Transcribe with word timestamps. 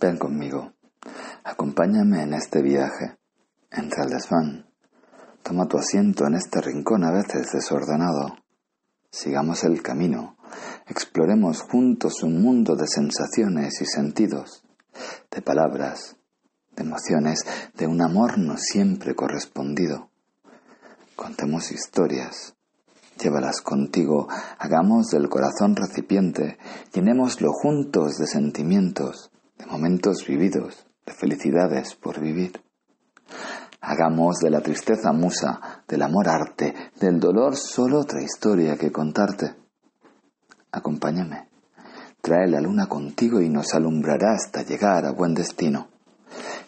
Ven 0.00 0.16
conmigo, 0.16 0.72
acompáñame 1.44 2.22
en 2.22 2.32
este 2.32 2.62
viaje. 2.62 3.18
Entra 3.70 4.04
al 4.04 4.08
desván. 4.08 4.66
Toma 5.42 5.68
tu 5.68 5.76
asiento 5.76 6.26
en 6.26 6.36
este 6.36 6.62
rincón 6.62 7.04
a 7.04 7.12
veces 7.12 7.52
desordenado. 7.52 8.38
Sigamos 9.10 9.62
el 9.64 9.82
camino. 9.82 10.38
Exploremos 10.86 11.60
juntos 11.60 12.22
un 12.22 12.40
mundo 12.40 12.76
de 12.76 12.86
sensaciones 12.86 13.82
y 13.82 13.84
sentidos, 13.84 14.64
de 15.30 15.42
palabras, 15.42 16.16
de 16.74 16.82
emociones, 16.82 17.44
de 17.74 17.86
un 17.86 18.00
amor 18.00 18.38
no 18.38 18.56
siempre 18.56 19.14
correspondido. 19.14 20.08
Contemos 21.14 21.72
historias, 21.72 22.54
llévalas 23.22 23.60
contigo, 23.60 24.28
hagamos 24.58 25.08
del 25.08 25.28
corazón 25.28 25.76
recipiente, 25.76 26.56
llenémoslo 26.94 27.52
juntos 27.52 28.16
de 28.16 28.26
sentimientos, 28.26 29.29
momentos 29.70 30.26
vividos, 30.26 30.84
de 31.06 31.12
felicidades 31.12 31.94
por 31.94 32.20
vivir. 32.20 32.60
Hagamos 33.80 34.38
de 34.38 34.50
la 34.50 34.60
tristeza 34.60 35.12
musa, 35.12 35.84
del 35.86 36.02
amor 36.02 36.28
arte, 36.28 36.74
del 36.98 37.20
dolor 37.20 37.56
solo 37.56 38.00
otra 38.00 38.20
historia 38.20 38.76
que 38.76 38.90
contarte. 38.90 39.54
Acompáñame, 40.72 41.48
trae 42.20 42.48
la 42.48 42.60
luna 42.60 42.88
contigo 42.88 43.40
y 43.40 43.48
nos 43.48 43.72
alumbrará 43.74 44.32
hasta 44.32 44.62
llegar 44.62 45.06
a 45.06 45.12
buen 45.12 45.34
destino. 45.34 45.88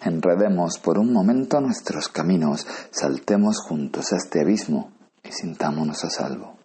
Enredemos 0.04 0.78
por 0.78 0.98
un 0.98 1.12
momento 1.12 1.60
nuestros 1.60 2.08
caminos, 2.08 2.66
saltemos 2.90 3.58
juntos 3.60 4.12
a 4.12 4.16
este 4.16 4.40
abismo 4.40 4.92
y 5.24 5.32
sintámonos 5.32 6.04
a 6.04 6.10
salvo. 6.10 6.56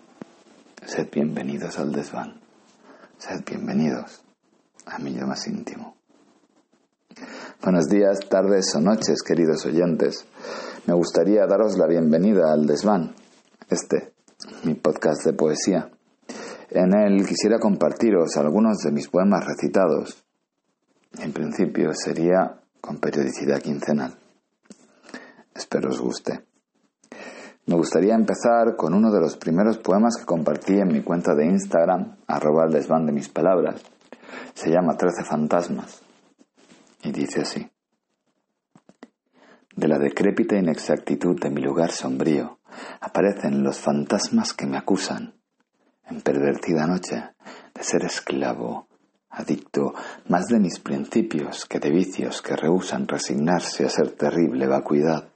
Sed 0.86 1.10
bienvenidos 1.12 1.80
al 1.80 1.92
desván, 1.92 2.40
sed 3.18 3.44
bienvenidos 3.46 4.24
a 4.86 5.00
mi 5.00 5.14
yo 5.14 5.28
más 5.28 5.46
íntimo. 5.48 5.97
Buenos 7.60 7.90
días, 7.90 8.20
tardes 8.30 8.74
o 8.76 8.80
noches, 8.80 9.24
queridos 9.24 9.66
oyentes. 9.66 10.28
Me 10.86 10.94
gustaría 10.94 11.48
daros 11.48 11.76
la 11.76 11.88
bienvenida 11.88 12.54
al 12.54 12.68
desván, 12.68 13.16
este, 13.68 14.14
mi 14.64 14.76
podcast 14.76 15.26
de 15.26 15.34
poesía. 15.34 15.90
En 16.70 16.96
él 16.96 17.26
quisiera 17.26 17.58
compartiros 17.58 18.38
algunos 18.38 18.78
de 18.78 18.92
mis 18.92 19.08
poemas 19.08 19.44
recitados. 19.44 20.24
En 21.20 21.34
principio 21.34 21.94
sería 21.96 22.62
con 22.80 23.00
periodicidad 23.00 23.60
quincenal. 23.60 24.16
Espero 25.56 25.90
os 25.90 26.00
guste. 26.00 26.46
Me 27.66 27.76
gustaría 27.76 28.14
empezar 28.14 28.76
con 28.78 28.94
uno 28.94 29.12
de 29.12 29.20
los 29.20 29.36
primeros 29.36 29.80
poemas 29.80 30.16
que 30.16 30.26
compartí 30.26 30.76
en 30.76 30.90
mi 30.90 31.02
cuenta 31.02 31.34
de 31.34 31.48
Instagram, 31.48 32.18
arroba 32.28 32.66
el 32.66 32.72
desván 32.72 33.08
de 33.08 33.14
mis 33.14 33.30
palabras. 33.30 33.82
Se 34.54 34.70
llama 34.70 34.96
Trece 34.96 35.24
fantasmas 35.24 36.07
y 37.04 37.12
dice 37.12 37.42
así. 37.42 37.70
De 39.76 39.88
la 39.88 40.00
decrépita 40.00 40.58
inexactitud 40.58 41.40
de 41.40 41.52
mi 41.52 41.62
lugar 41.62 41.92
sombrío 41.92 42.60
aparecen 43.00 43.64
los 43.64 43.78
fantasmas 43.78 44.54
que 44.54 44.66
me 44.66 44.78
acusan, 44.78 45.36
en 46.10 46.22
pervertida 46.22 46.88
noche, 46.88 47.30
de 47.74 47.84
ser 47.84 48.04
esclavo, 48.04 48.88
adicto 49.30 49.94
más 50.30 50.48
de 50.48 50.60
mis 50.60 50.80
principios 50.80 51.66
que 51.66 51.80
de 51.80 51.92
vicios 51.92 52.42
que 52.42 52.56
rehusan 52.56 53.08
resignarse 53.08 53.86
a 53.86 53.90
ser 53.90 54.12
terrible 54.12 54.68
vacuidad. 54.68 55.30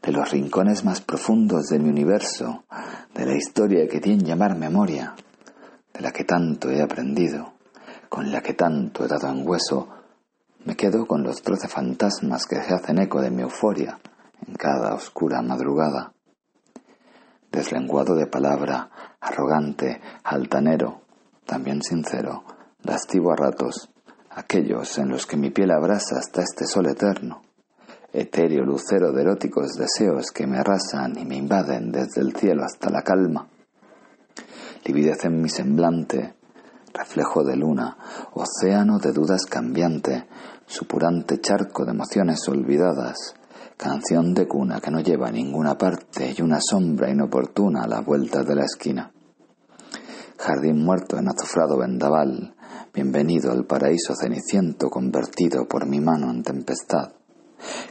De 0.00 0.12
los 0.12 0.30
rincones 0.30 0.84
más 0.84 1.00
profundos 1.00 1.66
de 1.66 1.78
mi 1.78 1.88
universo, 1.88 2.64
de 3.14 3.26
la 3.26 3.34
historia 3.34 3.88
que 3.88 4.00
tiene 4.00 4.24
llamar 4.24 4.56
memoria, 4.56 5.14
de 5.92 6.00
la 6.00 6.12
que 6.12 6.24
tanto 6.24 6.70
he 6.70 6.80
aprendido, 6.80 7.54
con 8.08 8.30
la 8.30 8.40
que 8.42 8.54
tanto 8.54 9.04
he 9.04 9.08
dado 9.08 9.28
en 9.28 9.46
hueso, 9.46 9.88
me 10.64 10.76
quedo 10.76 11.06
con 11.06 11.22
los 11.22 11.42
fantasmas 11.68 12.46
que 12.46 12.56
se 12.56 12.74
hacen 12.74 12.98
eco 12.98 13.20
de 13.20 13.30
mi 13.30 13.42
euforia 13.42 13.98
en 14.46 14.54
cada 14.54 14.94
oscura 14.94 15.42
madrugada. 15.42 16.12
Deslenguado 17.50 18.14
de 18.14 18.26
palabra, 18.26 18.90
arrogante, 19.20 20.00
altanero, 20.24 21.02
también 21.46 21.82
sincero, 21.82 22.44
lascivo 22.82 23.32
a 23.32 23.36
ratos, 23.36 23.90
aquellos 24.30 24.98
en 24.98 25.08
los 25.08 25.26
que 25.26 25.36
mi 25.36 25.50
piel 25.50 25.70
abrasa 25.70 26.18
hasta 26.18 26.42
este 26.42 26.66
sol 26.66 26.86
eterno, 26.86 27.42
etéreo 28.12 28.64
lucero 28.64 29.12
de 29.12 29.22
eróticos 29.22 29.74
deseos 29.74 30.30
que 30.30 30.46
me 30.46 30.58
arrasan 30.58 31.18
y 31.18 31.24
me 31.24 31.36
invaden 31.36 31.90
desde 31.90 32.20
el 32.20 32.34
cielo 32.34 32.64
hasta 32.64 32.90
la 32.90 33.02
calma. 33.02 33.48
Lividez 34.84 35.24
en 35.24 35.40
mi 35.40 35.48
semblante, 35.48 36.34
reflejo 36.98 37.44
de 37.44 37.56
luna, 37.56 37.96
océano 38.34 38.98
de 38.98 39.12
dudas 39.12 39.46
cambiante, 39.46 40.26
supurante 40.66 41.40
charco 41.40 41.84
de 41.84 41.92
emociones 41.92 42.40
olvidadas, 42.48 43.34
canción 43.76 44.34
de 44.34 44.48
cuna 44.48 44.80
que 44.80 44.90
no 44.90 45.00
lleva 45.00 45.28
a 45.28 45.32
ninguna 45.32 45.78
parte 45.78 46.34
y 46.36 46.42
una 46.42 46.58
sombra 46.60 47.08
inoportuna 47.08 47.84
a 47.84 47.88
la 47.88 48.00
vuelta 48.00 48.42
de 48.42 48.54
la 48.56 48.64
esquina. 48.64 49.12
Jardín 50.38 50.84
muerto 50.84 51.18
en 51.18 51.28
azufrado 51.28 51.78
vendaval, 51.78 52.56
bienvenido 52.92 53.52
al 53.52 53.64
paraíso 53.64 54.14
ceniciento 54.16 54.90
convertido 54.90 55.68
por 55.68 55.86
mi 55.86 56.00
mano 56.00 56.30
en 56.30 56.42
tempestad, 56.42 57.12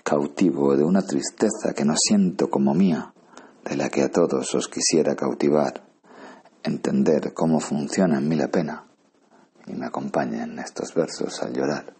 cautivo 0.03 0.75
de 0.75 0.83
una 0.83 1.01
tristeza 1.01 1.73
que 1.73 1.85
no 1.85 1.93
siento 1.95 2.49
como 2.49 2.73
mía, 2.73 3.13
de 3.63 3.77
la 3.77 3.89
que 3.89 4.03
a 4.03 4.11
todos 4.11 4.53
os 4.53 4.67
quisiera 4.67 5.15
cautivar, 5.15 5.83
entender 6.63 7.33
cómo 7.33 7.61
funciona 7.61 8.17
en 8.17 8.27
mí 8.27 8.35
la 8.35 8.49
pena, 8.49 8.86
y 9.67 9.73
me 9.73 9.85
acompañen 9.85 10.57
estos 10.59 10.93
versos 10.93 11.41
al 11.43 11.53
llorar. 11.53 11.93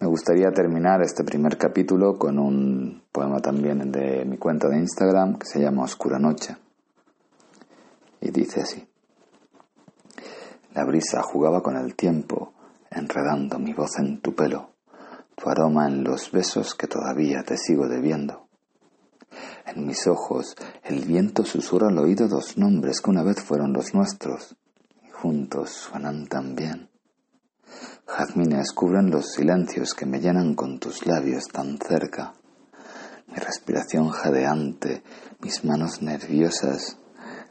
Me 0.00 0.06
gustaría 0.06 0.50
terminar 0.50 1.02
este 1.02 1.24
primer 1.24 1.58
capítulo 1.58 2.18
con 2.18 2.38
un 2.38 3.02
poema 3.12 3.40
también 3.40 3.92
de 3.92 4.24
mi 4.24 4.38
cuenta 4.38 4.68
de 4.68 4.78
Instagram 4.78 5.38
que 5.38 5.46
se 5.46 5.60
llama 5.60 5.84
Oscura 5.84 6.18
Noche. 6.18 6.56
Y 8.20 8.30
dice 8.30 8.62
así. 8.62 8.86
La 10.72 10.84
brisa 10.84 11.20
jugaba 11.22 11.62
con 11.62 11.76
el 11.76 11.96
tiempo, 11.96 12.54
enredando 12.90 13.58
mi 13.58 13.74
voz 13.74 13.98
en 13.98 14.20
tu 14.20 14.34
pelo, 14.34 14.70
tu 15.34 15.50
aroma 15.50 15.86
en 15.88 16.04
los 16.04 16.30
besos 16.30 16.74
que 16.74 16.86
todavía 16.86 17.42
te 17.42 17.58
sigo 17.58 17.86
debiendo. 17.88 18.46
En 19.66 19.86
mis 19.86 20.06
ojos 20.06 20.56
el 20.82 21.04
viento 21.04 21.44
susurra 21.44 21.88
al 21.88 21.98
oído 21.98 22.26
dos 22.26 22.56
nombres 22.56 23.00
que 23.00 23.10
una 23.10 23.22
vez 23.22 23.42
fueron 23.42 23.72
los 23.72 23.94
nuestros, 23.94 24.56
juntos 25.20 25.70
suenan 25.70 26.26
tan 26.26 26.54
bien. 26.54 26.88
Jazmines 28.06 28.72
cubren 28.72 29.10
los 29.10 29.32
silencios 29.32 29.94
que 29.94 30.06
me 30.06 30.18
llenan 30.18 30.54
con 30.54 30.78
tus 30.78 31.06
labios 31.06 31.48
tan 31.52 31.78
cerca. 31.78 32.32
Mi 33.28 33.36
respiración 33.36 34.08
jadeante, 34.08 35.02
mis 35.40 35.64
manos 35.64 36.00
nerviosas, 36.00 36.96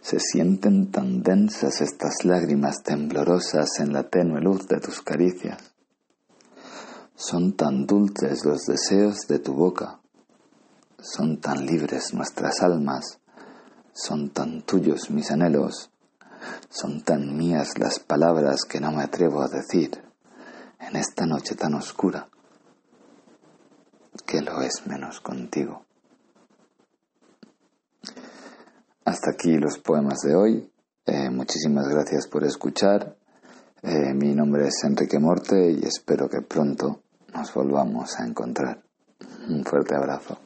se 0.02 0.20
sienten 0.20 0.92
tan 0.92 1.22
densas 1.22 1.82
estas 1.82 2.26
lágrimas 2.26 2.82
temblorosas 2.84 3.80
en 3.80 3.94
la 3.94 4.04
tenue 4.04 4.42
luz 4.42 4.68
de 4.68 4.80
tus 4.80 5.02
caricias. 5.02 5.74
Son 7.16 7.54
tan 7.56 7.86
dulces 7.86 8.46
los 8.46 8.66
deseos 8.66 9.28
de 9.28 9.40
tu 9.40 9.54
boca, 9.54 10.00
son 11.00 11.40
tan 11.40 11.66
libres 11.66 12.14
nuestras 12.14 12.62
almas, 12.62 13.20
son 13.94 14.30
tan 14.30 14.62
tuyos 14.64 15.12
mis 15.12 15.30
anhelos, 15.32 15.92
son 16.70 17.02
tan 17.02 17.36
mías 17.38 17.78
las 17.78 18.00
palabras 18.00 18.64
que 18.64 18.80
no 18.80 18.92
me 18.92 19.04
atrevo 19.04 19.42
a 19.42 19.48
decir 19.48 20.02
en 20.80 20.96
esta 20.96 21.26
noche 21.26 21.56
tan 21.56 21.74
oscura, 21.74 22.28
que 24.26 24.42
lo 24.42 24.62
es 24.62 24.86
menos 24.88 25.20
contigo. 25.20 25.86
Hasta 29.06 29.32
aquí 29.32 29.58
los 29.58 29.80
poemas 29.80 30.20
de 30.20 30.36
hoy. 30.36 30.72
Eh, 31.06 31.30
muchísimas 31.30 31.88
gracias 31.88 32.28
por 32.28 32.44
escuchar. 32.44 33.18
Eh, 33.82 34.14
mi 34.14 34.36
nombre 34.36 34.68
es 34.68 34.84
Enrique 34.84 35.18
Morte 35.20 35.72
y 35.72 35.84
espero 35.86 36.30
que 36.30 36.42
pronto 36.42 37.02
nos 37.34 37.54
volvamos 37.54 38.20
a 38.20 38.26
encontrar. 38.26 38.84
Un 39.48 39.64
fuerte 39.66 39.96
abrazo. 39.96 40.38